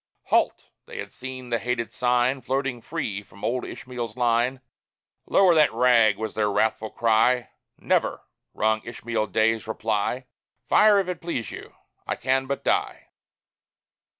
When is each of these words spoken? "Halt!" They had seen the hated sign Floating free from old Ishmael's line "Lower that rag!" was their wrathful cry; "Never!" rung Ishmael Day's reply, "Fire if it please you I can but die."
"Halt!" 0.29 0.69
They 0.87 0.97
had 0.97 1.13
seen 1.13 1.49
the 1.51 1.59
hated 1.59 1.93
sign 1.93 2.41
Floating 2.41 2.81
free 2.81 3.21
from 3.21 3.43
old 3.45 3.63
Ishmael's 3.63 4.17
line 4.17 4.59
"Lower 5.27 5.53
that 5.53 5.71
rag!" 5.71 6.17
was 6.17 6.33
their 6.33 6.51
wrathful 6.51 6.89
cry; 6.89 7.49
"Never!" 7.77 8.23
rung 8.55 8.81
Ishmael 8.83 9.27
Day's 9.27 9.67
reply, 9.67 10.25
"Fire 10.67 10.97
if 10.97 11.07
it 11.07 11.21
please 11.21 11.51
you 11.51 11.75
I 12.07 12.15
can 12.15 12.47
but 12.47 12.63
die." 12.63 13.09